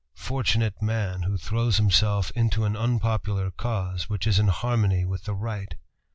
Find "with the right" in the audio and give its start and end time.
5.05-5.75